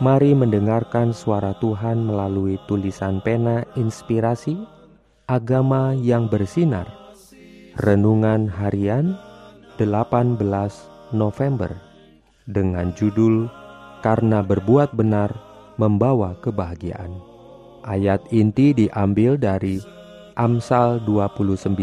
[0.00, 4.56] Mari mendengarkan suara Tuhan melalui tulisan pena inspirasi
[5.28, 6.88] agama yang bersinar.
[7.76, 9.12] Renungan harian
[9.76, 10.40] 18
[11.12, 11.76] November
[12.48, 13.52] dengan judul
[14.00, 15.36] Karena berbuat benar
[15.76, 17.20] membawa kebahagiaan.
[17.84, 19.84] Ayat inti diambil dari
[20.40, 21.76] Amsal 29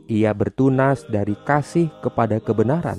[0.10, 2.98] Ia bertunas dari kasih kepada kebenaran.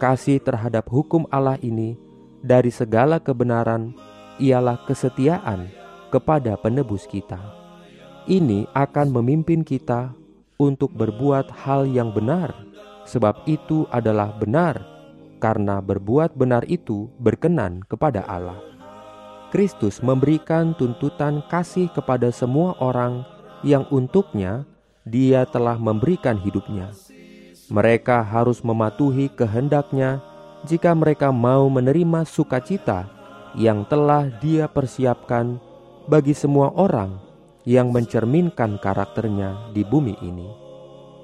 [0.00, 1.94] Kasih terhadap hukum Allah ini
[2.40, 3.92] dari segala kebenaran
[4.40, 5.68] ialah kesetiaan
[6.08, 7.38] kepada penebus kita.
[8.24, 10.16] Ini akan memimpin kita
[10.56, 12.56] untuk berbuat hal yang benar
[13.04, 14.80] sebab itu adalah benar,
[15.44, 18.56] karena berbuat benar itu berkenan kepada Allah.
[19.52, 23.22] Kristus memberikan tuntutan kasih kepada semua orang
[23.62, 24.66] yang untuknya
[25.04, 26.90] Dia telah memberikan hidupnya.
[27.68, 30.24] Mereka harus mematuhi kehendaknya
[30.64, 33.06] jika mereka mau menerima sukacita
[33.54, 35.60] yang telah Dia persiapkan
[36.08, 37.20] bagi semua orang
[37.68, 40.63] yang mencerminkan karakternya di bumi ini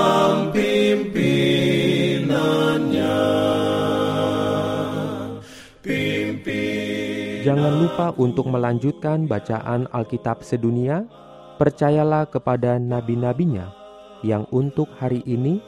[7.44, 11.04] Jangan lupa untuk melanjutkan bacaan Alkitab sedunia.
[11.60, 13.68] Percayalah kepada nabi-nabinya
[14.24, 15.60] yang untuk hari ini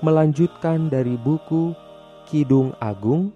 [0.00, 1.76] melanjutkan dari buku
[2.24, 3.28] Kidung Agung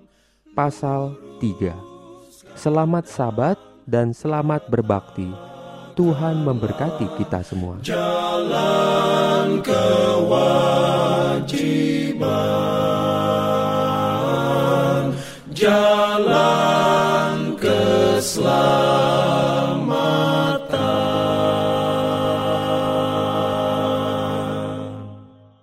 [0.57, 2.57] pasal 3.
[2.57, 5.29] Selamat sabat dan selamat berbakti.
[5.93, 7.77] Tuhan memberkati kita semua.
[7.85, 10.42] Jalan kewajiban,
[18.23, 18.82] jalan keselamatan.